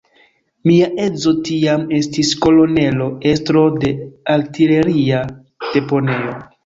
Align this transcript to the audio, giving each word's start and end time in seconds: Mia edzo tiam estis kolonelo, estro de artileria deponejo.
Mia 0.69 0.87
edzo 1.07 1.33
tiam 1.49 1.83
estis 1.99 2.31
kolonelo, 2.45 3.09
estro 3.35 3.63
de 3.85 3.93
artileria 4.37 5.21
deponejo. 5.69 6.35